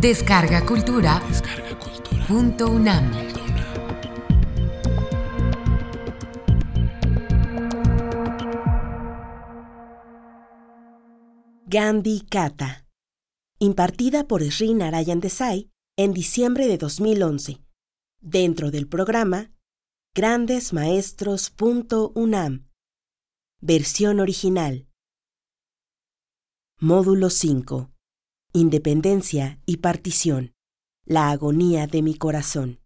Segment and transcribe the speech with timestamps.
[0.00, 1.20] Descarga Cultura.
[2.26, 3.12] Punto UNAM.
[11.66, 12.86] Gandhi Kata.
[13.58, 15.68] Impartida por Sri Narayan Desai
[15.98, 17.62] en diciembre de 2011.
[18.22, 19.52] Dentro del programa
[20.14, 22.70] Grandesmaestros.unam.
[23.60, 24.88] Versión original.
[26.78, 27.90] Módulo 5.
[28.52, 30.56] Independencia y partición.
[31.04, 32.80] La agonía de mi corazón.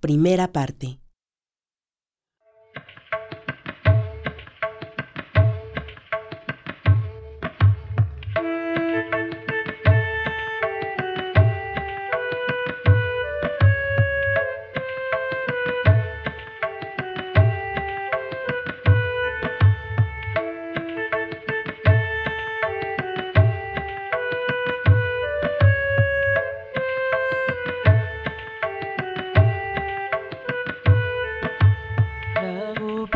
[0.00, 1.00] Primera parte.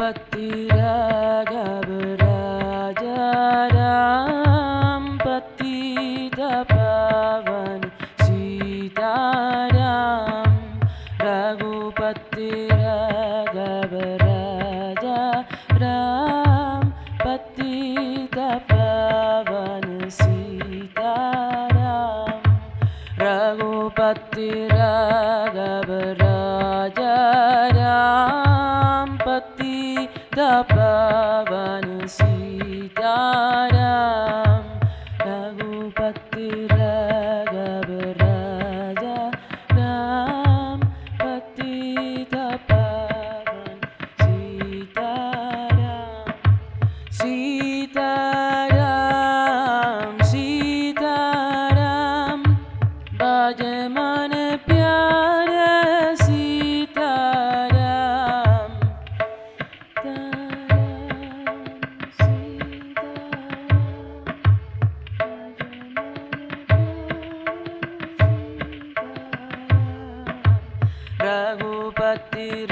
[0.00, 0.79] पति
[72.10, 72.66] ਸਤਿ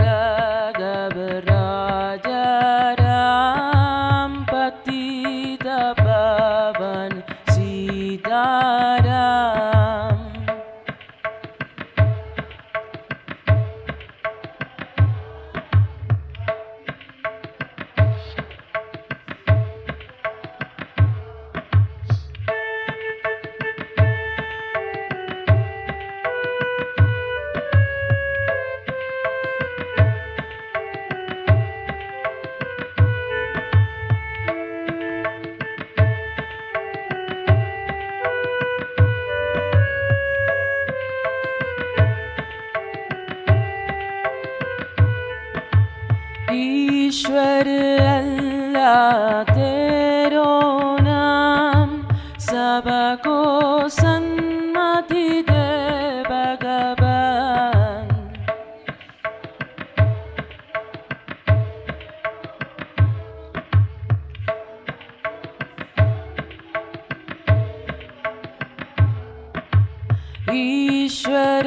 [70.55, 71.67] ഈശ്വര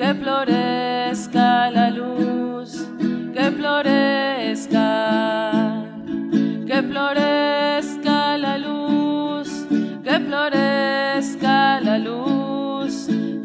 [0.00, 2.88] que florezca la luz,
[3.34, 4.82] que florezca,
[6.66, 9.66] que florezca la luz,
[10.02, 12.30] que florezca la luz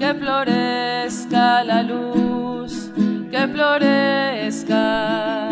[0.06, 2.92] que florezca la luz,
[3.31, 5.50] que florezca.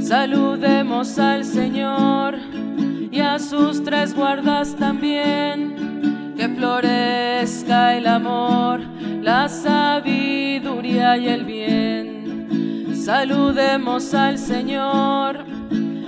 [0.00, 2.36] Saludemos al Señor
[3.10, 8.75] y a sus tres guardas también, que florezca el amor,
[9.26, 12.94] la sabiduría y el bien.
[12.94, 15.44] Saludemos al Señor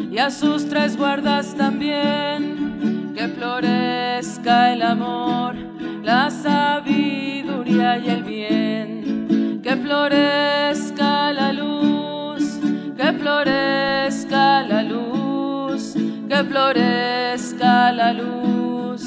[0.08, 5.56] y a sus tres guardas también, que florezca el amor,
[6.04, 12.60] la sabiduría y el bien, que florezca la luz,
[12.96, 15.94] que florezca la luz,
[16.28, 19.02] que florezca la luz,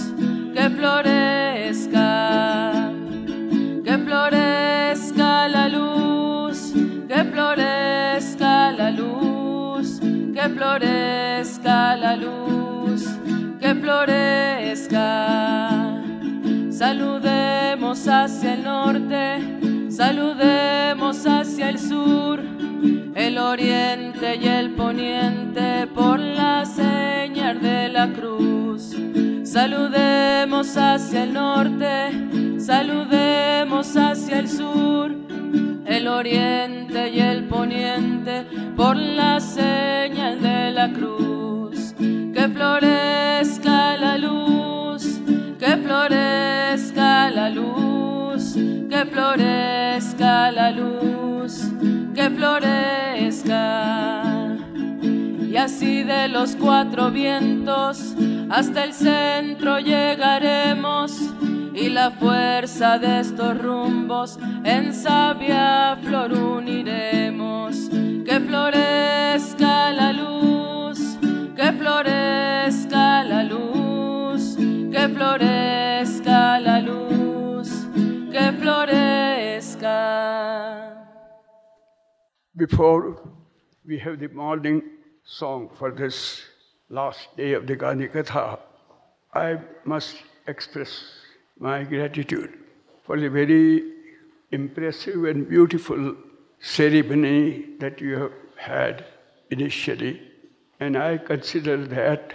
[0.54, 2.02] que florezca,
[7.12, 13.06] que florezca la luz, que florezca la luz,
[13.60, 14.98] que florezca.
[16.70, 22.40] Saludemos hacia el norte, saludemos hacia el sur,
[23.14, 28.96] el oriente y el poniente por la señal de la cruz.
[29.44, 35.21] Saludemos hacia el norte, saludemos hacia el sur,
[35.92, 38.46] el oriente y el poniente
[38.76, 41.94] por la señal de la cruz.
[41.98, 45.20] Que florezca la luz,
[45.60, 48.56] que florezca la luz,
[48.90, 51.70] que florezca la luz,
[52.16, 54.41] que florezca.
[55.64, 58.16] Así de los cuatro vientos
[58.50, 61.22] hasta el centro llegaremos
[61.76, 67.90] y la fuerza de estos rumbos en sabia flor uniremos.
[68.26, 71.20] Que florezca la luz,
[71.56, 77.70] que florezca la luz, que florezca la luz,
[78.32, 79.92] que florezca.
[82.56, 83.16] Before
[83.86, 86.42] we have the morning song for this
[86.90, 88.60] last day of the Gandhi Katha,
[89.34, 91.04] I must express
[91.60, 92.58] my gratitude
[93.06, 93.84] for the very
[94.52, 96.16] impressive and beautiful
[96.60, 99.06] ceremony that you have had
[99.52, 100.22] initially.
[100.80, 102.34] And I consider that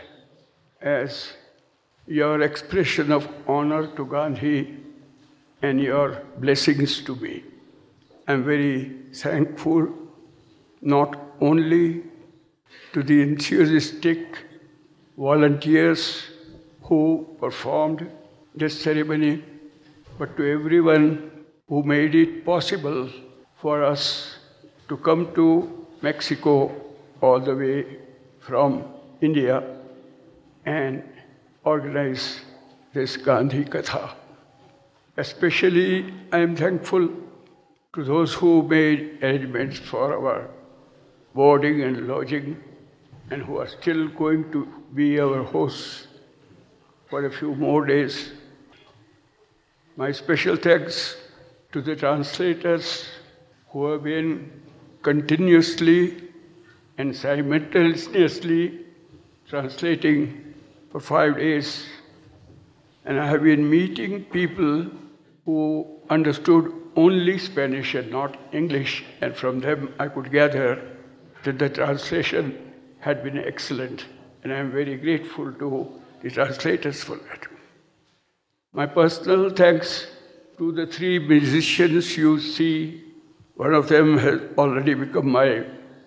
[0.80, 1.32] as
[2.06, 4.78] your expression of honor to Gandhi
[5.60, 7.42] and your blessings to me.
[8.28, 9.88] I'm very thankful
[10.80, 12.04] not only
[12.92, 14.38] to the enthusiastic
[15.16, 16.24] volunteers
[16.82, 18.10] who performed
[18.54, 19.42] this ceremony,
[20.18, 21.30] but to everyone
[21.68, 23.10] who made it possible
[23.56, 24.38] for us
[24.88, 26.70] to come to Mexico
[27.20, 27.98] all the way
[28.40, 28.84] from
[29.20, 29.62] India
[30.64, 31.02] and
[31.64, 32.40] organize
[32.92, 34.14] this Gandhi Katha.
[35.16, 37.08] Especially, I am thankful
[37.94, 40.50] to those who made arrangements for our
[41.38, 42.56] boarding and lodging
[43.30, 46.06] and who are still going to be our hosts
[47.10, 48.32] for a few more days.
[49.96, 51.16] My special thanks
[51.72, 53.06] to the translators
[53.70, 54.50] who have been
[55.02, 56.00] continuously
[56.98, 58.80] and simultaneously
[59.48, 60.54] translating
[60.90, 61.84] for five days.
[63.04, 64.86] And I have been meeting people
[65.44, 70.95] who understood only Spanish and not English, and from them I could gather
[71.46, 74.06] that the translation had been excellent,
[74.42, 77.46] and I am very grateful to the translators for that.
[78.72, 80.08] My personal thanks
[80.58, 83.04] to the three musicians you see.
[83.54, 85.64] One of them has already become my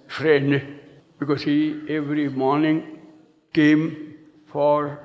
[0.08, 0.80] friend
[1.20, 3.00] because he every morning
[3.54, 4.16] came
[4.48, 5.00] for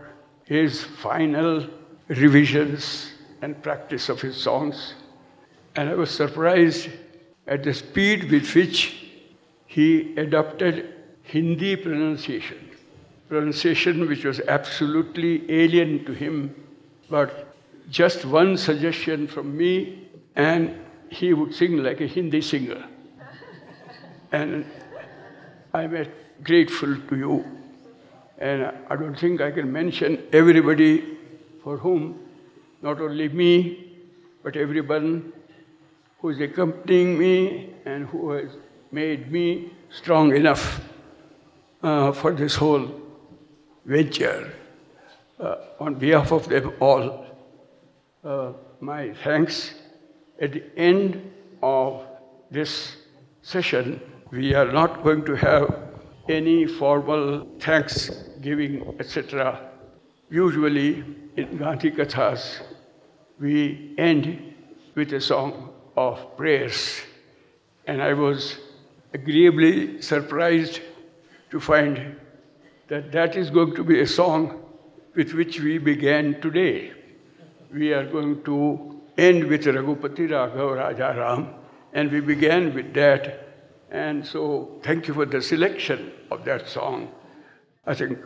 [0.44, 1.66] his final
[2.08, 4.94] revisions and practice of his songs.
[5.76, 6.90] And I was surprised
[7.46, 9.03] at the speed with which
[9.74, 12.70] he adopted Hindi pronunciation,
[13.28, 16.54] pronunciation which was absolutely alien to him,
[17.10, 17.56] but
[17.90, 20.78] just one suggestion from me, and
[21.08, 22.84] he would sing like a Hindi singer.
[24.30, 24.64] and
[25.72, 26.06] I'm
[26.44, 27.44] grateful to you.
[28.38, 31.18] And I don't think I can mention everybody
[31.64, 32.20] for whom,
[32.80, 33.92] not only me,
[34.44, 35.32] but everyone
[36.20, 38.50] who is accompanying me and who has
[38.94, 40.80] made me strong enough
[41.82, 42.88] uh, for this whole
[43.84, 44.52] venture.
[45.40, 47.26] Uh, on behalf of them all,
[48.22, 49.74] uh, my thanks.
[50.40, 52.06] At the end of
[52.52, 52.96] this
[53.42, 55.64] session, we are not going to have
[56.28, 59.70] any formal thanksgiving, etc.
[60.30, 61.04] Usually
[61.36, 62.60] in Gandhi Kathas,
[63.40, 64.54] we end
[64.94, 67.00] with a song of prayers.
[67.86, 68.58] And I was
[69.14, 70.80] agreeably surprised
[71.50, 72.16] to find
[72.88, 74.60] that that is going to be a song
[75.14, 76.92] with which we began today.
[77.72, 81.54] We are going to end with Raghupati Raghav Raja Ram,
[81.92, 83.48] and we began with that.
[83.90, 87.12] And so, thank you for the selection of that song.
[87.86, 88.18] I think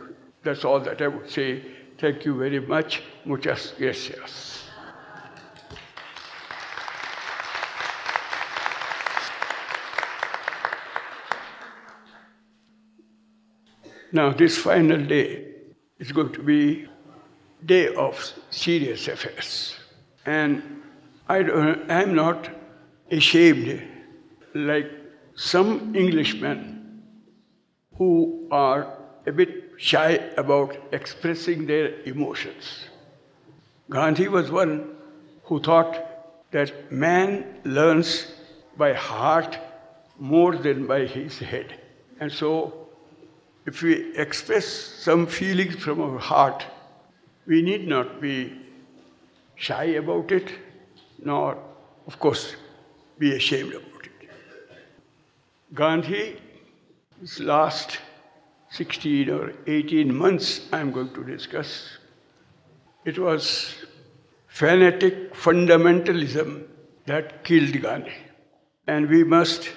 [0.43, 1.63] that's all that I would say.
[1.99, 3.03] Thank you very much.
[3.25, 4.58] Muchas gracias.
[14.11, 15.45] Now, this final day
[15.99, 16.87] is going to be
[17.63, 19.75] day of serious affairs.
[20.25, 20.81] And
[21.27, 21.39] I
[21.89, 22.49] am not
[23.11, 23.83] ashamed
[24.55, 24.91] like
[25.35, 27.03] some Englishmen
[27.97, 28.97] who are
[29.27, 32.85] a bit shy about expressing their emotions.
[33.89, 34.95] Gandhi was one
[35.43, 35.97] who thought
[36.51, 38.27] that man learns
[38.75, 39.57] by heart
[40.17, 41.79] more than by his head.
[42.19, 42.88] And so
[43.69, 46.65] if we express some feelings from our heart,
[47.45, 48.59] we need not be
[49.55, 50.51] shy about it,
[51.23, 51.55] nor,
[52.07, 52.55] of course,
[53.19, 54.29] be ashamed about it.
[55.75, 57.99] Gandhi's last
[58.71, 61.97] 16 or 18 months, I'm going to discuss.
[63.05, 63.75] It was
[64.47, 66.63] fanatic fundamentalism
[67.05, 68.17] that killed Gandhi.
[68.87, 69.69] And we must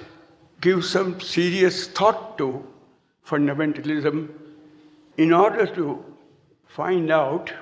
[0.63, 2.67] give some serious thought to
[3.27, 4.29] fundamentalism
[5.17, 6.05] in order to
[6.67, 7.53] find out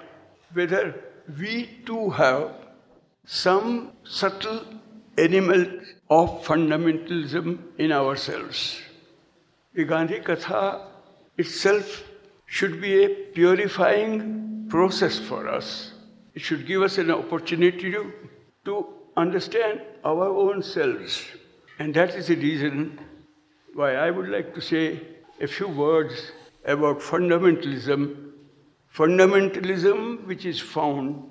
[0.53, 0.95] whether
[1.39, 2.53] we too have
[3.25, 4.65] some subtle
[5.19, 5.65] animal
[6.09, 8.81] of fundamentalism in ourselves.
[9.75, 10.87] The Gandhi Katha
[11.37, 12.05] itself
[12.47, 15.93] should be a purifying process for us.
[16.35, 18.13] It should give us an opportunity to,
[18.65, 18.87] to
[19.17, 21.25] understand our own selves.
[21.79, 22.99] And that is the reason
[23.75, 25.01] why I would like to say
[25.41, 26.33] a few words
[26.65, 28.33] about fundamentalism.
[28.95, 31.23] Fundamentalism, which is found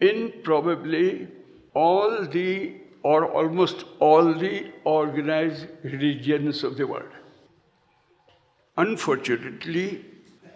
[0.00, 1.28] in probably
[1.74, 7.12] all the or almost all the organized religions of the world.
[8.76, 10.04] Unfortunately,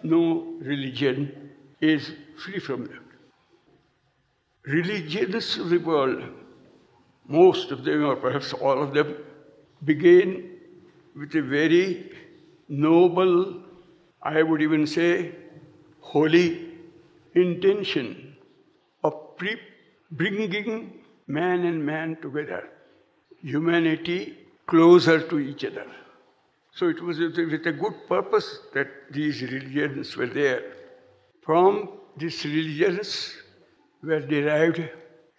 [0.03, 2.11] no religion is
[2.43, 3.05] free from them.
[4.65, 6.21] Religions of the world,
[7.27, 9.15] most of them, or perhaps all of them,
[9.85, 10.57] begin
[11.15, 12.10] with a very
[12.71, 13.61] noble,
[14.23, 15.35] I would even say,
[15.99, 16.69] holy
[17.35, 18.37] intention
[19.03, 19.59] of pre-
[20.11, 22.69] bringing man and man together,
[23.41, 25.85] humanity closer to each other.
[26.73, 30.61] So it was with a good purpose that these religions were there.
[31.41, 33.35] From these religions
[34.01, 34.81] were derived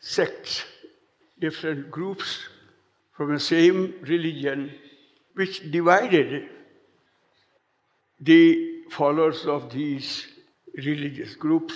[0.00, 0.64] sects,
[1.40, 2.38] different groups
[3.16, 4.70] from the same religion,
[5.34, 6.48] which divided
[8.22, 10.26] the followers of these
[10.76, 11.74] religious groups.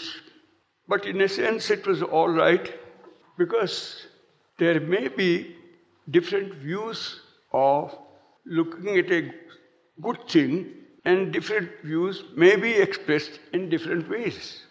[0.89, 2.73] But in a sense, it was all right
[3.37, 4.07] because
[4.59, 5.57] there may be
[6.11, 7.21] different views
[7.53, 7.99] of
[8.45, 9.33] looking at a
[10.01, 10.73] good thing,
[11.05, 14.63] and different views may be expressed in different ways.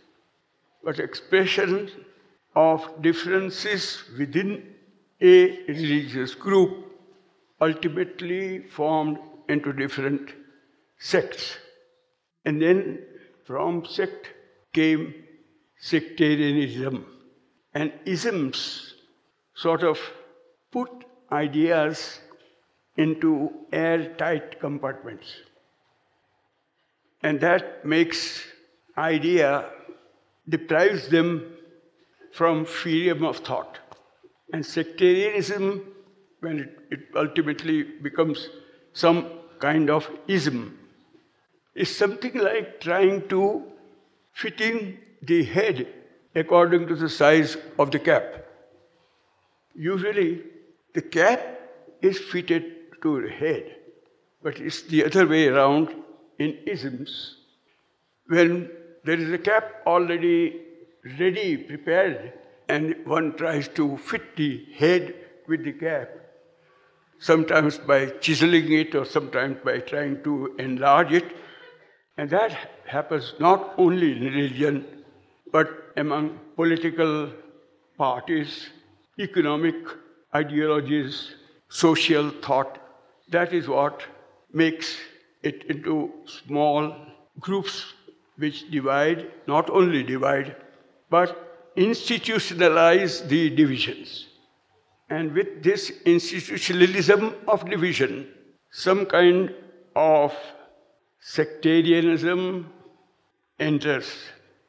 [0.84, 1.90] But expression
[2.56, 4.76] of differences within
[5.22, 6.86] a religious group
[7.60, 9.18] ultimately formed
[9.50, 10.32] into different
[11.00, 11.58] sects.
[12.46, 13.00] And then
[13.46, 14.28] from sect
[14.74, 15.14] came
[15.80, 17.06] sectarianism.
[17.74, 18.94] And isms
[19.54, 20.00] sort of
[20.72, 20.90] put
[21.32, 22.20] ideas
[22.98, 25.28] into airtight compartments.
[27.24, 28.44] And that makes
[28.98, 29.70] idea,
[30.48, 31.54] deprives them
[32.32, 33.80] from freedom of thought.
[34.54, 35.82] And sectarianism,
[36.40, 38.50] when it, it ultimately becomes
[38.94, 40.78] some kind of ism,
[41.76, 43.64] is something like trying to
[44.34, 45.88] fit in the head
[46.34, 48.46] according to the size of the cap.
[49.76, 50.42] Usually,
[50.94, 51.42] the cap
[52.02, 52.64] is fitted
[53.02, 53.76] to the head,
[54.42, 55.94] but it's the other way around
[56.40, 57.38] in isms.
[58.28, 58.70] When
[59.04, 60.62] there is a cap already
[61.20, 62.34] ready, prepared,
[62.68, 65.14] and one tries to fit the head
[65.48, 66.10] with the cap,
[67.20, 71.26] sometimes by chiseling it or sometimes by trying to enlarge it.
[72.18, 72.52] And that
[72.86, 74.86] happens not only in religion,
[75.52, 77.32] but among political
[77.98, 78.70] parties,
[79.20, 79.76] economic
[80.34, 81.36] ideologies,
[81.70, 82.78] social thought.
[83.30, 84.04] That is what
[84.54, 84.98] makes
[85.44, 86.96] it into small
[87.40, 87.94] groups
[88.38, 90.56] which divide, not only divide,
[91.10, 94.28] but institutionalize the divisions.
[95.10, 98.28] And with this institutionalism of division,
[98.72, 99.54] some kind
[99.96, 100.34] of
[101.26, 102.72] sectarianism
[103.60, 104.08] enters.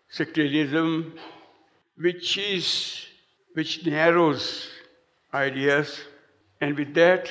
[0.08, 1.12] Sectarianism,
[1.98, 3.04] which is
[3.52, 4.68] which narrows
[5.34, 6.00] ideas,
[6.60, 7.30] and with that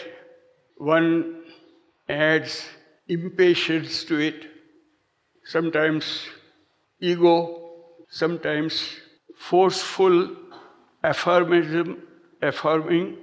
[0.77, 1.41] one
[2.07, 2.67] adds
[3.07, 4.45] impatience to it,
[5.43, 6.27] sometimes
[6.99, 7.71] ego,
[8.09, 8.99] sometimes
[9.35, 10.35] forceful
[11.03, 11.97] affirmism,
[12.43, 13.17] affirming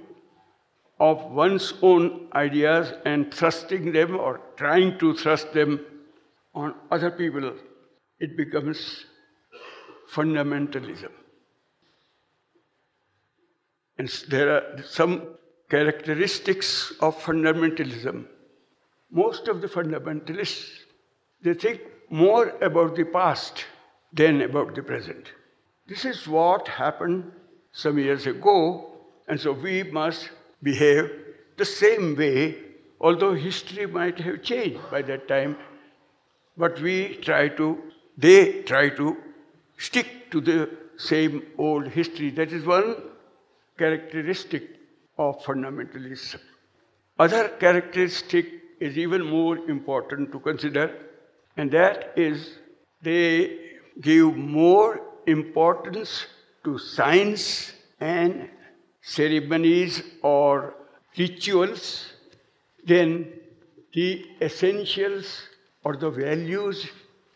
[0.99, 5.79] of one's own ideas and thrusting them or trying to thrust them
[6.53, 7.53] on other people,
[8.19, 9.05] it becomes
[10.11, 11.11] fundamentalism.
[13.97, 15.35] And there are some
[15.69, 18.25] characteristics of fundamentalism.
[19.11, 20.69] Most of the fundamentalists,
[21.41, 23.65] they think more about the past
[24.11, 25.31] than about the present.
[25.87, 27.31] This is what happened
[27.71, 28.91] some years ago,
[29.27, 30.29] and so we must
[30.61, 31.09] behave
[31.57, 32.57] the same way,
[32.99, 35.57] although history might have changed by that time,
[36.57, 37.77] but we try to,
[38.17, 39.17] they try to
[39.77, 42.29] stick to the same old history.
[42.29, 42.95] That is one
[43.77, 44.63] characteristic
[45.17, 46.39] of fundamentalism.
[47.17, 48.47] Other characteristic
[48.79, 50.91] is even more important to consider,
[51.57, 52.57] and that is
[53.01, 53.59] they
[54.01, 56.25] give more importance
[56.63, 58.49] to science and
[59.01, 60.73] ceremonies or
[61.17, 62.13] rituals
[62.85, 63.31] than
[63.93, 65.47] the essentials
[65.83, 66.87] or the values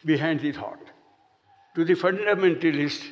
[0.06, 0.80] behind the thought.
[1.76, 3.04] To the fundamentalist,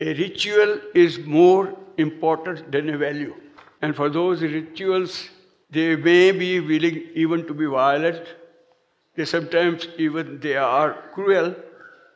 [0.00, 3.34] a ritual is more important than a value.
[3.82, 5.28] And for those rituals,
[5.70, 8.22] they may be willing even to be violent.
[9.14, 11.54] They sometimes even they are cruel,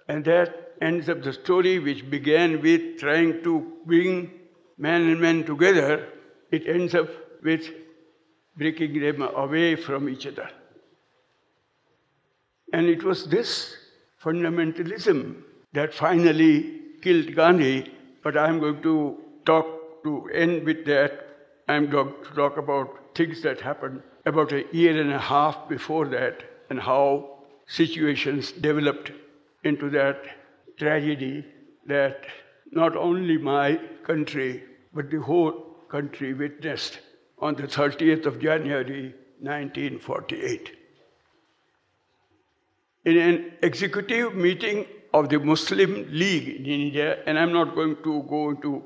[0.08, 4.32] and that ends up the story which began with trying to bring
[4.78, 6.08] man and man together.
[6.50, 7.08] It ends up
[7.42, 7.68] with
[8.56, 10.48] breaking them away from each other.
[12.72, 13.76] And it was this
[14.22, 17.92] fundamentalism that finally killed Gandhi.
[18.22, 19.66] But I'm going to talk
[20.04, 21.26] to end with that.
[21.68, 26.06] I'm going to talk about things that happened about a year and a half before
[26.08, 29.12] that and how situations developed
[29.64, 30.24] into that
[30.78, 31.44] tragedy
[31.86, 32.24] that
[32.70, 34.62] not only my country,
[34.94, 35.52] but the whole
[35.90, 37.00] country witnessed
[37.38, 40.81] on the 30th of January 1948
[43.04, 48.22] in an executive meeting of the Muslim League in India, and I'm not going to
[48.28, 48.84] go into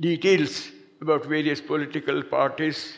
[0.00, 2.94] details about various political parties,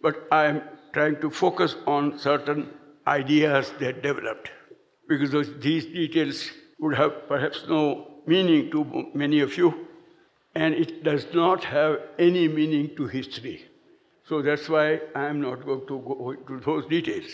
[0.00, 0.62] but I'm
[0.92, 2.70] trying to focus on certain
[3.06, 4.50] ideas that developed,
[5.08, 9.88] because those, these details would have perhaps no meaning to many of you,
[10.54, 13.64] and it does not have any meaning to history.
[14.28, 17.26] So that's why I'm not going to go into those details.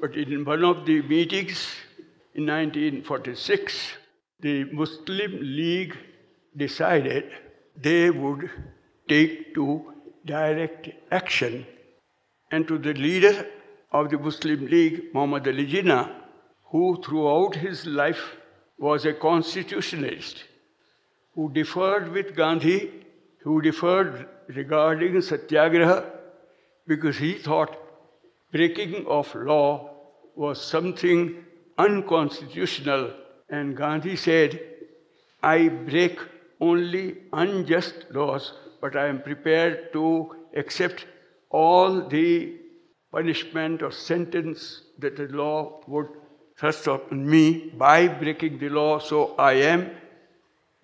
[0.00, 1.76] But in one of the meetings
[2.34, 3.92] in 1946,
[4.40, 5.94] the Muslim League
[6.56, 7.30] decided
[7.76, 8.50] they would
[9.08, 9.92] take to
[10.24, 11.66] direct action.
[12.50, 13.46] And to the leader
[13.92, 16.10] of the Muslim League, Muhammad Ali Jinnah,
[16.70, 18.36] who throughout his life
[18.78, 20.44] was a constitutionalist,
[21.34, 22.90] who differed with Gandhi,
[23.42, 26.10] who differed regarding Satyagraha,
[26.86, 27.76] because he thought
[28.50, 29.89] breaking of law
[30.40, 31.20] was something
[31.76, 33.12] unconstitutional.
[33.50, 34.60] And Gandhi said,
[35.42, 36.18] I break
[36.60, 41.04] only unjust laws, but I am prepared to accept
[41.50, 42.56] all the
[43.12, 46.08] punishment or sentence that the law would
[46.56, 48.98] thrust upon me by breaking the law.
[48.98, 49.90] So I am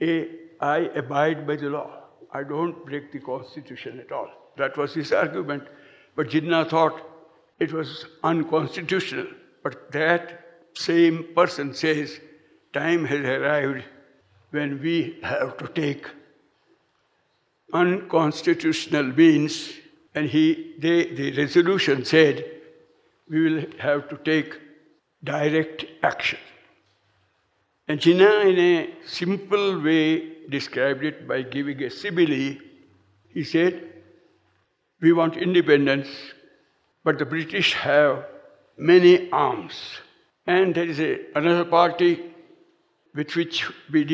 [0.03, 0.29] a,
[0.61, 1.91] I abide by the law.
[2.33, 4.29] I don't break the constitution at all.
[4.59, 5.65] That was his argument.
[6.15, 7.01] But Jinnah thought
[7.59, 9.29] it was unconstitutional.
[9.67, 10.25] But that
[10.75, 12.21] same person says,
[12.73, 13.83] time has arrived
[14.51, 16.07] when we have to take
[17.73, 19.73] unconstitutional means,
[20.15, 22.45] and he, they, the resolution said
[23.29, 24.55] we will have to take
[25.25, 26.39] direct action.
[27.89, 32.57] And Jinnah, in a simple way, described it by giving a simile.
[33.35, 33.83] He said,
[35.01, 36.07] We want independence,
[37.03, 38.27] but the British have
[38.77, 39.75] many arms.
[40.47, 42.23] And there is a, another party
[43.15, 44.05] with which we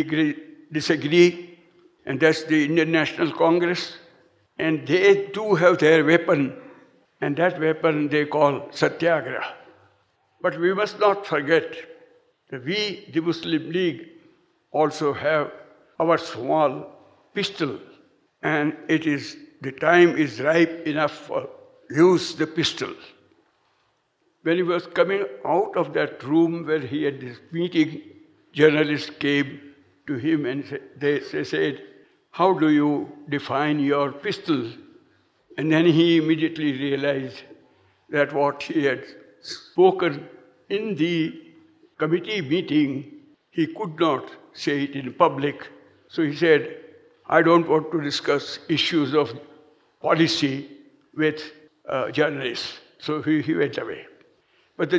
[0.71, 1.59] disagree,
[2.07, 3.97] and that's the Indian National Congress.
[4.59, 6.57] And they too have their weapon,
[7.21, 9.55] and that weapon they call Satyagraha.
[10.41, 11.77] But we must not forget
[12.51, 14.09] that we, the Muslim League,
[14.73, 15.53] also have
[15.99, 16.91] our small
[17.35, 17.79] pistol,
[18.43, 21.49] and it is the time is ripe enough for
[21.91, 22.93] use the pistol.
[24.43, 28.03] When he was coming out of that room where he had this meeting,
[28.53, 29.61] journalists came
[30.07, 31.83] to him and they, said,
[32.31, 34.69] How do you define your pistol?
[35.59, 37.43] And then he immediately realized
[38.11, 39.05] that what he had
[39.41, 40.27] spoken
[40.69, 41.41] in the
[41.99, 43.13] committee meeting,
[43.51, 45.69] he could not say it in public.
[46.09, 46.79] So he said,
[47.27, 49.33] I don't want to discuss issues of
[50.01, 50.69] policy
[51.15, 51.53] with
[51.89, 52.81] uh, journalists.
[52.99, 54.07] So he, he went away.
[54.83, 54.99] But the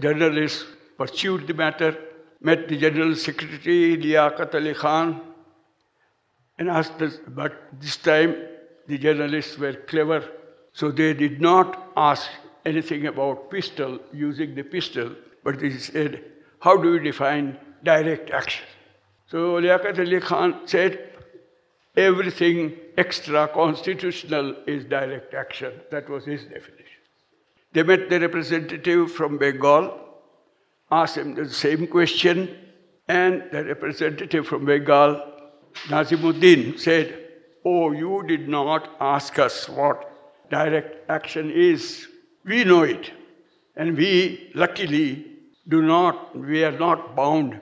[0.00, 0.64] journalists
[0.96, 1.92] pursued the matter,
[2.40, 5.20] met the General Secretary, Liaquat Ali Khan,
[6.56, 8.36] and asked us, but this time
[8.86, 10.22] the journalists were clever,
[10.72, 12.30] so they did not ask
[12.64, 15.10] anything about pistol, using the pistol,
[15.42, 16.22] but they said,
[16.60, 18.66] how do you define direct action?
[19.26, 21.10] So Liaquat Ali Khan said,
[21.96, 25.72] everything extra constitutional is direct action.
[25.90, 26.97] That was his definition.
[27.72, 29.98] They met the representative from Bengal,
[30.90, 32.56] asked him the same question,
[33.08, 35.22] and the representative from Bengal,
[35.88, 37.26] Nazimuddin, said,
[37.64, 40.10] Oh, you did not ask us what
[40.50, 42.06] direct action is.
[42.44, 43.12] We know it.
[43.76, 45.26] And we, luckily,
[45.68, 47.60] do not, we are not bound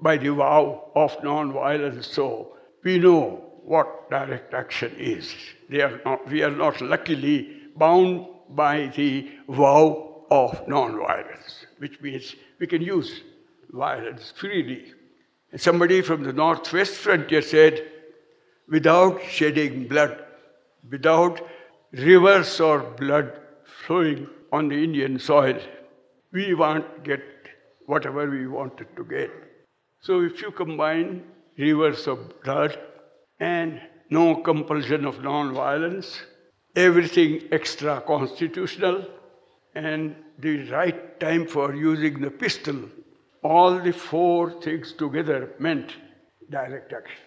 [0.00, 2.06] by the vow of non-violence.
[2.08, 5.34] So we know what direct action is.
[5.72, 12.66] Are not, we are not luckily bound by the vow of non-violence, which means we
[12.66, 13.22] can use
[13.70, 14.92] violence freely.
[15.52, 17.86] And somebody from the northwest frontier said,
[18.68, 20.24] without shedding blood,
[20.90, 21.40] without
[21.92, 23.32] rivers or blood
[23.86, 25.58] flowing on the Indian soil,
[26.32, 27.22] we won't get
[27.86, 29.30] whatever we wanted to get.
[30.00, 31.24] So if you combine
[31.56, 32.78] rivers of blood
[33.40, 33.80] and
[34.10, 36.20] no compulsion of non-violence,
[36.76, 39.04] everything extra constitutional,
[39.74, 42.76] and the right time for using the pistol,
[43.42, 45.94] all the four things together meant
[46.50, 47.18] direct action.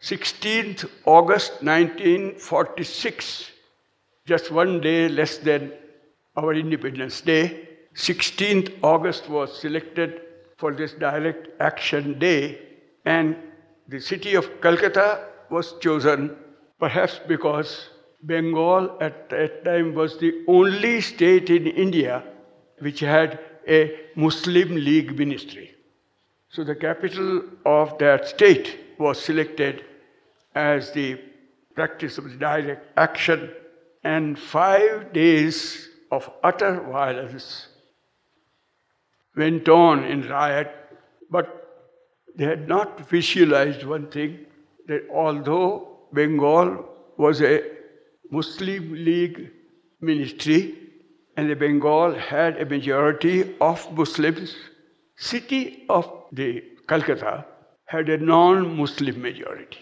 [0.00, 3.50] 16th August 1946,
[4.26, 5.72] just one day less than
[6.36, 10.20] our Independence Day, 16th August was selected
[10.56, 12.60] for this direct action day,
[13.04, 13.36] and
[13.88, 16.36] the city of Calcutta was chosen
[16.78, 17.88] perhaps because
[18.22, 22.24] Bengal at that time was the only state in India
[22.80, 25.74] which had a Muslim League ministry.
[26.48, 29.84] So the capital of that state was selected
[30.54, 31.20] as the
[31.74, 33.50] practice of direct action,
[34.02, 37.68] and five days of utter violence
[39.36, 40.74] went on in riot,
[41.30, 41.46] but
[42.34, 44.46] they had not visualized one thing
[44.86, 47.77] that although Bengal was a
[48.30, 49.50] Muslim League
[50.00, 50.74] ministry,
[51.36, 54.56] and the Bengal had a majority of Muslims.
[55.16, 57.44] City of the Calcutta
[57.86, 59.78] had a non-Muslim majority.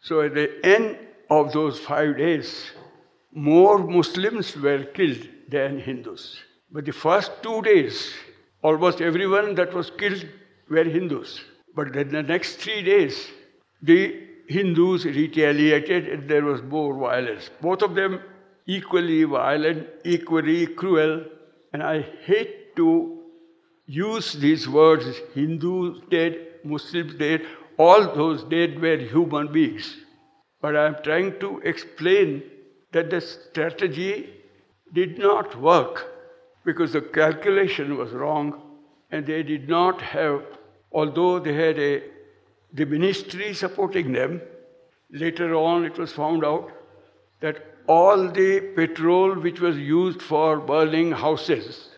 [0.00, 0.98] So at the end
[1.30, 2.70] of those five days,
[3.32, 6.38] more Muslims were killed than Hindus.
[6.70, 8.12] But the first two days,
[8.62, 10.26] almost everyone that was killed
[10.68, 11.40] were Hindus.
[11.74, 13.28] But then the next three days,
[13.82, 17.50] the Hindus retaliated and there was more violence.
[17.60, 18.20] Both of them
[18.66, 21.24] equally violent, equally cruel.
[21.72, 23.18] And I hate to
[23.86, 27.42] use these words Hindus dead, Muslims dead,
[27.78, 29.96] all those dead were human beings.
[30.60, 32.42] But I am trying to explain
[32.92, 34.30] that the strategy
[34.92, 36.06] did not work
[36.64, 38.60] because the calculation was wrong
[39.10, 40.42] and they did not have,
[40.92, 42.02] although they had a
[42.72, 44.40] the ministry supporting them.
[45.10, 46.70] Later on, it was found out
[47.40, 51.90] that all the petrol which was used for burning houses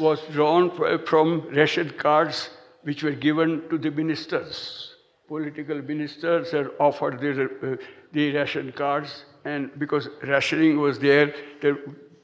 [0.00, 0.70] was drawn
[1.06, 2.50] from ration cards
[2.82, 4.92] which were given to the ministers.
[5.32, 7.76] political ministers had offered the, uh,
[8.12, 11.70] the ration cards, and because rationing was there, the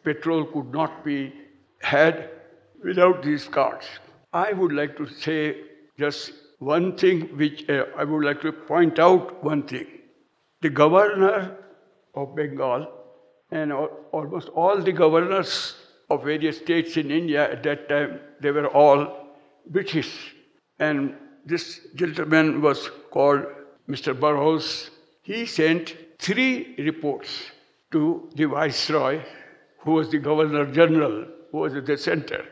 [0.04, 1.32] petrol could not be
[1.80, 2.28] had
[2.84, 3.86] without these cards.
[4.32, 5.38] I would like to say
[5.98, 9.86] just one thing which uh, I would like to point out one thing.
[10.60, 11.56] The governor
[12.14, 12.88] of Bengal
[13.50, 15.76] and all, almost all the governors
[16.10, 19.28] of various states in India at that time, they were all
[19.66, 20.34] British.
[20.78, 23.44] And this gentleman was called
[23.88, 24.18] Mr.
[24.18, 24.90] Burrows.
[25.22, 27.50] He sent three reports
[27.92, 29.22] to the Viceroy,
[29.80, 32.44] who was the Governor General, who was at the center,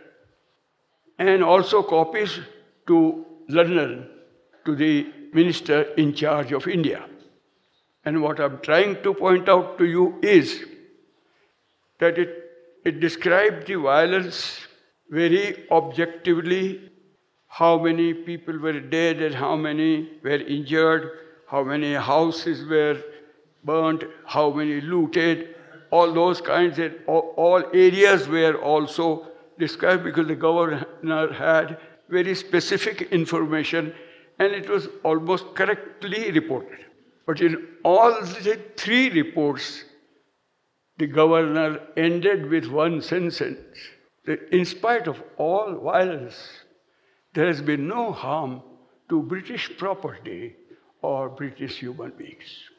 [1.18, 2.38] and also copies
[2.86, 4.08] to London
[4.64, 7.06] to the Minister in charge of India.
[8.04, 10.64] And what I'm trying to point out to you is
[11.98, 12.30] that it,
[12.84, 14.60] it described the violence
[15.10, 16.90] very objectively
[17.48, 21.10] how many people were dead and how many were injured,
[21.48, 23.00] how many houses were
[23.64, 25.54] burnt, how many looted,
[25.90, 29.28] all those kinds of all, all areas were also
[29.58, 33.94] described because the governor had very specific information
[34.38, 36.78] and it was almost correctly reported.
[37.26, 39.84] But in all the three reports,
[40.98, 43.42] the governor ended with one sentence
[44.24, 46.36] that in spite of all violence,
[47.34, 48.62] there has been no harm
[49.08, 50.54] to British property
[51.02, 52.70] or British human beings.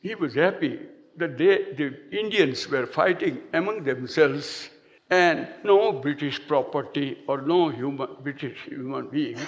[0.00, 0.80] He was happy
[1.16, 4.70] that they, the Indians were fighting among themselves
[5.10, 9.38] and no British property or no human, British human being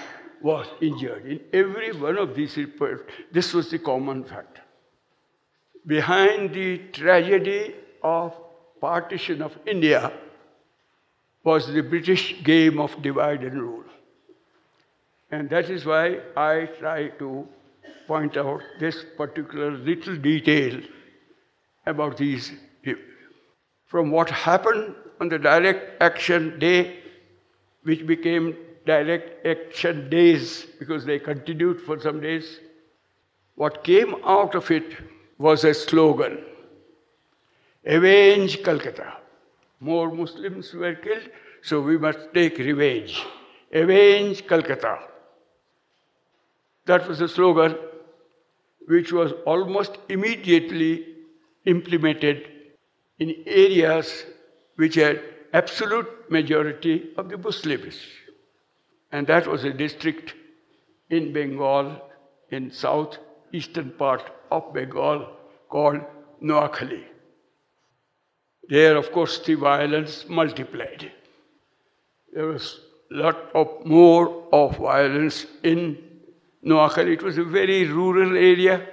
[0.40, 1.26] was injured.
[1.26, 4.60] In every one of these reports, this was the common fact.
[5.86, 8.34] Behind the tragedy of
[8.80, 10.12] partition of India
[11.44, 13.84] was the British game of divide and rule.
[15.30, 17.46] And that is why I try to
[18.06, 20.80] point out this particular little detail
[21.86, 22.52] about these.
[23.86, 26.96] From what happened on the direct action day,
[27.82, 28.56] which became
[28.86, 32.60] direct action days because they continued for some days.
[33.54, 34.96] What came out of it
[35.38, 36.38] was a slogan
[37.84, 39.14] Avenge Calcutta.
[39.80, 41.28] More Muslims were killed,
[41.62, 43.24] so we must take revenge.
[43.72, 44.98] Avenge Calcutta.
[46.84, 47.76] That was a slogan
[48.86, 51.06] which was almost immediately
[51.64, 52.48] implemented
[53.18, 54.24] in areas
[54.76, 55.20] which had
[55.52, 57.98] absolute majority of the Muslims.
[59.12, 60.34] And that was a district
[61.10, 62.00] in Bengal,
[62.50, 65.28] in southeastern part of Bengal,
[65.68, 66.00] called
[66.42, 67.04] Noakhali.
[68.68, 71.10] There, of course, the violence multiplied.
[72.32, 72.80] There was
[73.10, 75.98] a lot of more of violence in
[76.64, 77.14] Noakhali.
[77.14, 78.86] It was a very rural area.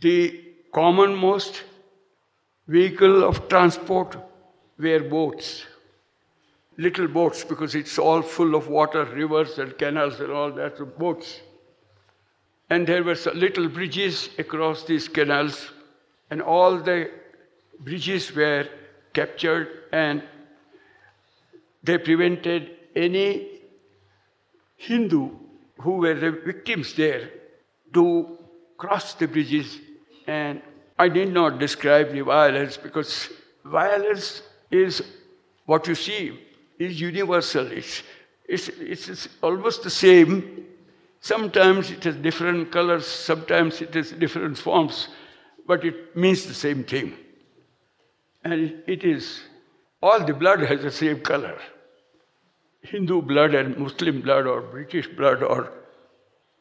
[0.00, 0.44] The
[0.74, 1.62] commonmost
[2.66, 4.16] vehicle of transport
[4.78, 5.64] were boats
[6.78, 10.86] little boats because it's all full of water, rivers and canals and all that, so
[10.86, 11.40] boats.
[12.70, 15.70] And there were little bridges across these canals,
[16.30, 17.10] and all the
[17.80, 18.68] bridges were
[19.12, 20.22] captured and
[21.82, 23.48] they prevented any
[24.76, 25.30] Hindu
[25.78, 27.30] who were the victims there
[27.94, 28.36] to
[28.76, 29.78] cross the bridges.
[30.26, 30.60] And
[30.98, 33.30] I did not describe the violence because
[33.64, 35.02] violence is
[35.66, 36.38] what you see
[36.78, 37.70] is universal.
[37.72, 38.02] It's,
[38.46, 40.64] it's, it's, almost the same.
[41.20, 45.08] Sometimes it has different colors, sometimes it has different forms,
[45.66, 47.14] but it means the same thing.
[48.44, 49.40] And it is,
[50.00, 51.58] all the blood has the same color.
[52.82, 55.72] Hindu blood and Muslim blood or British blood or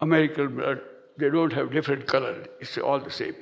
[0.01, 0.81] American blood,
[1.17, 2.45] they don't have different color.
[2.59, 3.35] It's all the same.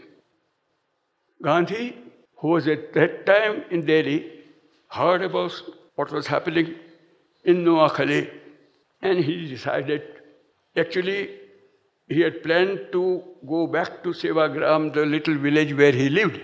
[1.41, 1.97] Gandhi,
[2.37, 4.34] who was at that time in Delhi,
[4.95, 5.53] heard about
[5.95, 6.75] what was happening
[7.43, 8.29] in Noakhali,
[9.01, 10.03] and he decided,
[10.75, 11.29] actually,
[12.07, 16.39] he had planned to go back to Sevagram, the little village where he lived.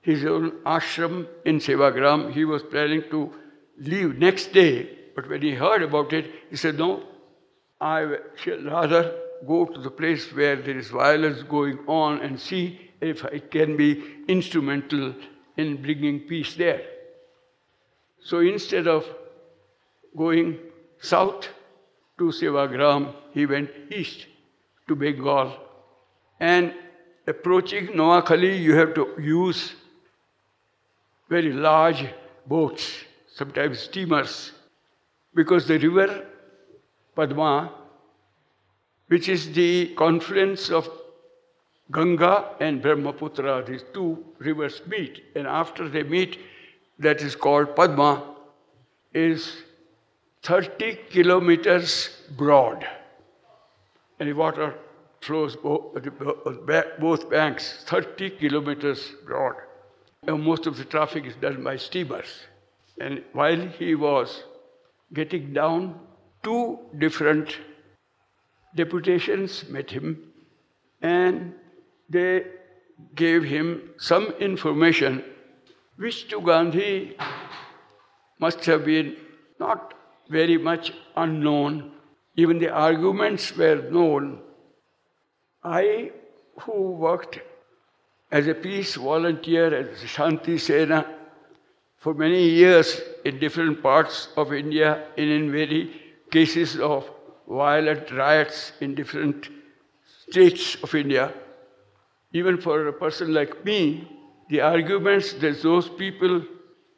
[0.00, 3.32] His own ashram in Sevagram, he was planning to
[3.78, 4.88] leave next day.
[5.14, 7.02] But when he heard about it, he said, No,
[7.80, 9.14] I shall rather
[9.46, 13.76] go to the place where there is violence going on and see if I can
[13.76, 15.14] be instrumental
[15.56, 16.82] in bringing peace there.
[18.28, 19.04] So instead of
[20.16, 20.58] going
[20.98, 21.48] south
[22.18, 24.26] to Sevagram, he went east
[24.88, 25.52] to Bengal.
[26.40, 26.74] And
[27.28, 29.74] approaching Noakhali, you have to use
[31.28, 32.04] very large
[32.46, 34.50] boats, sometimes steamers,
[35.32, 36.26] because the river
[37.14, 37.72] Padma
[39.08, 40.90] which is the confluence of
[41.92, 43.64] Ganga and Brahmaputra.
[43.64, 46.40] These two rivers meet, and after they meet,
[46.98, 48.22] that is called Padma,
[49.12, 49.62] is
[50.42, 52.86] 30 kilometers broad.
[54.18, 54.74] And the water
[55.20, 59.56] flows both banks, 30 kilometers broad.
[60.26, 62.28] And most of the traffic is done by steamers.
[63.00, 64.44] And while he was
[65.12, 65.98] getting down,
[66.42, 67.58] two different
[68.74, 70.32] deputations met him
[71.02, 71.54] and
[72.08, 72.44] they
[73.14, 75.24] gave him some information
[75.96, 77.16] which to Gandhi
[78.38, 79.16] must have been
[79.58, 79.94] not
[80.28, 81.92] very much unknown.
[82.36, 84.40] Even the arguments were known.
[85.64, 86.12] I,
[86.60, 87.40] who worked
[88.30, 91.06] as a peace volunteer at Shanti Sena
[91.98, 97.10] for many years in different parts of India and in many cases of
[97.48, 99.48] violent riots in different
[100.28, 101.32] states of India,
[102.32, 104.08] even for a person like me,
[104.48, 106.42] the arguments that those people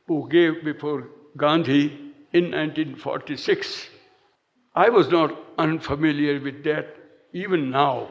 [0.06, 1.86] who gave before Gandhi
[2.32, 3.88] in 1946,
[4.74, 6.96] I was not unfamiliar with that
[7.32, 8.08] even now.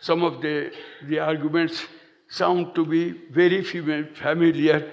[0.00, 0.72] Some of the,
[1.04, 1.86] the arguments
[2.28, 4.92] sound to be very familiar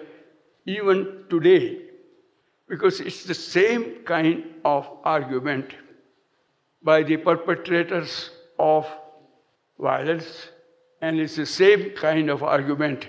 [0.65, 1.81] even today
[2.69, 5.73] because it's the same kind of argument
[6.81, 8.87] by the perpetrators of
[9.79, 10.49] violence
[11.01, 13.07] and it's the same kind of argument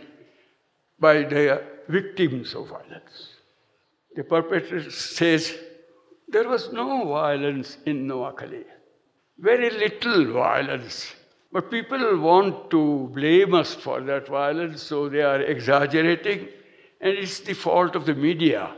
[1.06, 3.14] by the victims of violence.
[4.16, 5.42] The perpetrator says,
[6.28, 8.64] there was no violence in Noakhali,
[9.38, 10.96] very little violence.
[11.52, 16.48] But people want to blame us for that violence, so they are exaggerating,
[17.00, 18.74] and it's the fault of the media.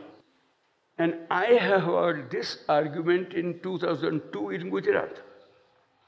[0.99, 5.17] And I have heard this argument in 2002 in Gujarat.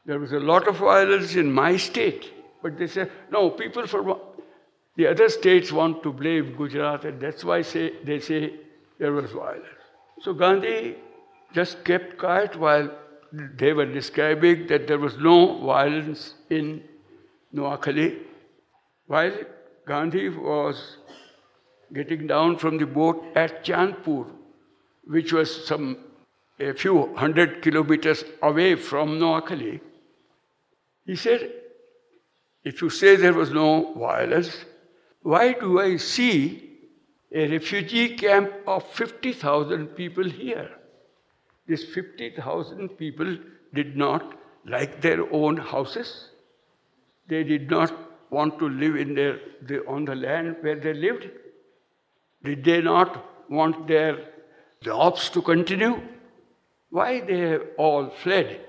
[0.05, 4.15] There was a lot of violence in my state, but they say, no, people from
[4.99, 8.55] the other states want to blame Gujarat, and that's why say, they say
[8.99, 9.85] there was violence.
[10.23, 10.97] So Gandhi
[11.55, 12.91] just kept quiet while
[13.33, 16.83] they were describing that there was no violence in
[17.55, 18.19] Noakhali.
[19.07, 19.35] While
[19.87, 20.97] Gandhi was
[21.95, 24.27] getting down from the boat at Chandpur,
[25.05, 25.99] which was some
[26.59, 29.81] a few hundred kilometers away from Noakhali,
[31.07, 31.53] he said,
[32.65, 34.65] if you say there was no violence,
[35.31, 36.35] why do I see
[37.31, 40.71] a refugee camp of 50,000 people here?
[41.67, 43.37] These 50,000 people
[43.75, 46.31] did not like their own houses.
[47.27, 47.93] They did not
[48.31, 51.29] want to live in their, the, on the land where they lived.
[52.43, 54.17] Did they not want their
[54.83, 56.01] jobs to continue?
[56.89, 58.61] Why they have all fled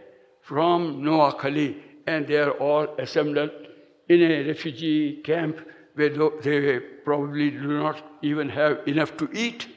[0.41, 3.51] from Noakhali and they are all assembled
[4.09, 5.59] in a refugee camp
[5.99, 9.67] where they probably do not even have enough to eat.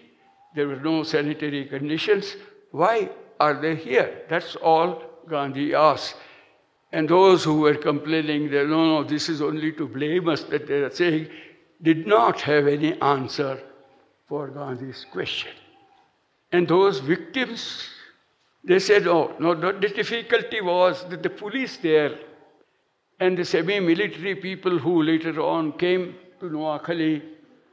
[0.54, 2.36] There were no sanitary conditions.
[2.70, 4.22] Why are they here?
[4.28, 6.14] That's all Gandhi asked.
[6.92, 10.66] And those who were complaining that no, no, this is only to blame us that
[10.66, 11.28] they are saying,
[11.80, 13.58] did not have any answer
[14.28, 15.52] for Gandhi's question.
[16.52, 17.88] And those victims,
[18.62, 22.18] they said, oh, no, the difficulty was that the police there
[23.20, 27.22] and the semi-military people who later on came to Noakhali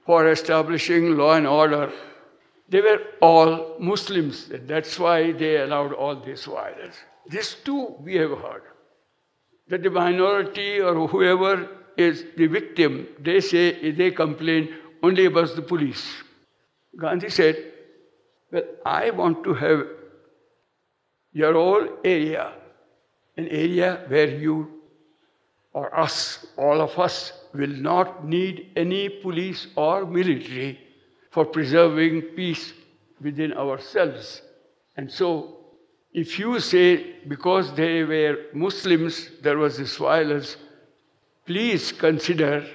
[0.06, 1.92] for establishing law and order,
[2.68, 4.50] they were all Muslims.
[4.52, 6.98] That's why they allowed all this violence.
[7.28, 8.64] This too we have heard.
[9.68, 14.74] That the minority or whoever is the victim, they say, they complain
[15.04, 16.06] only about the police.
[17.00, 17.58] Gandhi said,
[18.52, 19.88] Well, I want to have
[21.34, 22.54] your whole area,
[23.38, 24.79] an area where you
[25.74, 30.80] or us, all of us, will not need any police or military
[31.32, 32.74] for preserving peace
[33.22, 34.42] within ourselves.
[34.98, 35.58] And so,
[36.12, 40.58] if you say because they were Muslims there was this violence,
[41.46, 42.66] please consider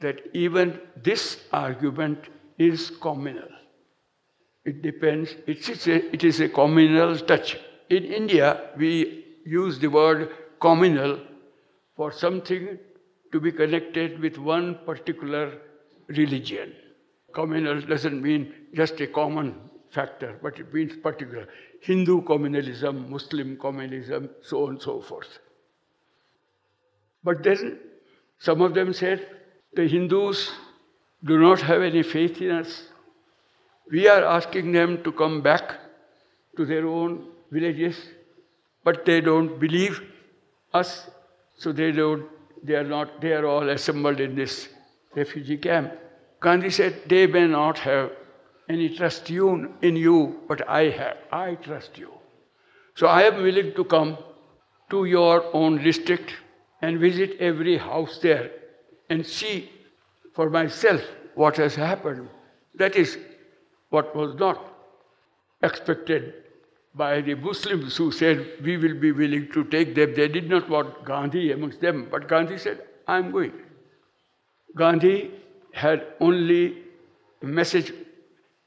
[0.00, 2.18] that even this argument
[2.58, 3.48] is communal.
[4.64, 7.56] It depends, it's a, it is a communal touch.
[7.90, 11.18] In India, we use the word communal
[11.96, 12.78] for something
[13.32, 15.58] to be connected with one particular
[16.08, 16.72] religion.
[17.34, 19.54] Communal doesn't mean just a common
[19.90, 21.46] factor, but it means particular.
[21.80, 25.38] Hindu communalism, Muslim communalism, so on and so forth.
[27.24, 27.78] But then
[28.38, 29.26] some of them said
[29.74, 30.50] the Hindus
[31.24, 32.88] do not have any faith in us.
[33.90, 35.78] We are asking them to come back
[36.56, 37.96] to their own villages,
[38.84, 40.00] but they don't believe
[40.72, 41.08] us,
[41.54, 42.26] so they don't,
[42.62, 44.68] they are not, they are all assembled in this
[45.14, 45.92] refugee camp.
[46.40, 48.10] Gandhi said, they may not have
[48.68, 51.16] any trust in you, but I have.
[51.30, 52.10] I trust you.
[52.94, 54.18] So I am willing to come
[54.90, 56.34] to your own district
[56.80, 58.50] and visit every house there
[59.08, 59.70] and see
[60.34, 61.00] for myself
[61.34, 62.28] what has happened.
[62.74, 63.18] That is
[63.90, 64.64] what was not
[65.62, 66.34] expected
[66.94, 70.14] by the Muslims who said, We will be willing to take them.
[70.14, 73.52] They did not want Gandhi amongst them, but Gandhi said, I'm going.
[74.76, 75.30] Gandhi
[75.72, 76.78] had only
[77.42, 77.92] a message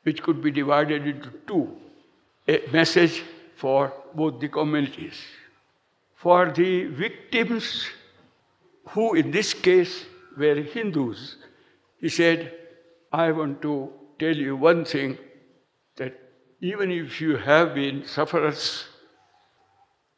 [0.03, 1.69] which could be divided into two
[2.47, 3.23] a message
[3.55, 5.15] for both the communities.
[6.15, 7.87] For the victims,
[8.89, 10.05] who in this case
[10.37, 11.37] were Hindus,
[11.99, 12.53] he said,
[13.11, 15.17] I want to tell you one thing
[15.95, 16.24] that
[16.61, 18.85] even if you have been sufferers,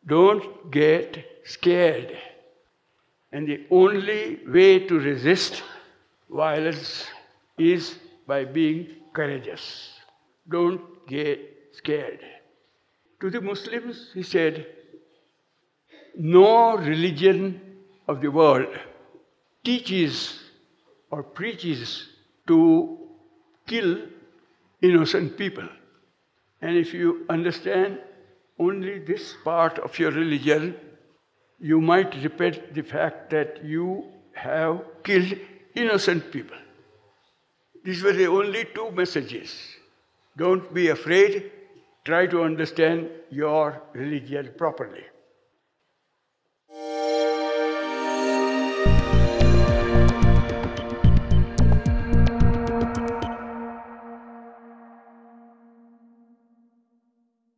[0.06, 2.18] don't get scared.
[3.32, 5.64] And the only way to resist
[6.30, 7.06] violence
[7.58, 9.90] is by being courageous.
[10.48, 11.40] Don't get
[11.74, 12.20] scared.
[13.22, 14.68] To the Muslims, he said,
[16.16, 17.62] no religion
[18.08, 18.68] of the world
[19.64, 20.40] teaches
[21.12, 22.08] or preaches
[22.48, 22.98] to
[23.66, 23.98] kill
[24.82, 25.68] innocent people.
[26.62, 28.00] And if you understand
[28.60, 30.76] only this part of your religion,
[31.60, 35.34] you might repent the fact that you have killed
[35.76, 36.58] innocent people.
[37.84, 39.56] These were the only two messages.
[40.36, 41.52] Don't be afraid,
[42.04, 45.04] try to understand your religion properly.